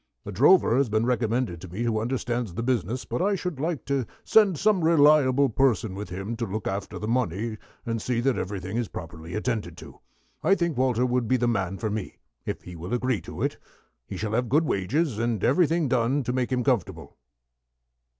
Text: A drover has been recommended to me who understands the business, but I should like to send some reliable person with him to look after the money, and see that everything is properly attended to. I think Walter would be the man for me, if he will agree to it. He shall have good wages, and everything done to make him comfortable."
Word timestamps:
A 0.25 0.31
drover 0.31 0.77
has 0.77 0.89
been 0.89 1.05
recommended 1.05 1.61
to 1.61 1.67
me 1.67 1.83
who 1.83 1.99
understands 1.99 2.55
the 2.55 2.63
business, 2.63 3.05
but 3.05 3.21
I 3.21 3.35
should 3.35 3.59
like 3.59 3.85
to 3.85 4.07
send 4.23 4.57
some 4.57 4.83
reliable 4.83 5.47
person 5.47 5.93
with 5.93 6.09
him 6.09 6.35
to 6.37 6.47
look 6.47 6.67
after 6.67 6.97
the 6.97 7.07
money, 7.07 7.59
and 7.85 8.01
see 8.01 8.19
that 8.21 8.35
everything 8.35 8.77
is 8.77 8.87
properly 8.87 9.35
attended 9.35 9.77
to. 9.77 9.99
I 10.41 10.55
think 10.55 10.75
Walter 10.75 11.05
would 11.05 11.27
be 11.27 11.37
the 11.37 11.47
man 11.47 11.77
for 11.77 11.91
me, 11.91 12.17
if 12.47 12.63
he 12.63 12.75
will 12.75 12.95
agree 12.95 13.21
to 13.21 13.43
it. 13.43 13.59
He 14.07 14.17
shall 14.17 14.33
have 14.33 14.49
good 14.49 14.65
wages, 14.65 15.19
and 15.19 15.43
everything 15.43 15.87
done 15.87 16.23
to 16.23 16.33
make 16.33 16.51
him 16.51 16.63
comfortable." 16.63 17.15